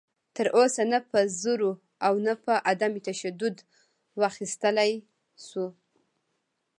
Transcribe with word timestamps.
تر 0.35 0.47
اوسه 0.57 0.81
نه 0.91 0.99
په 1.11 1.19
زور 1.41 1.61
او 2.05 2.13
نه 2.25 2.33
په 2.43 2.53
عدم 2.69 2.93
تشدد 3.07 3.55
واخیستلی 4.21 4.93
شو 5.47 5.65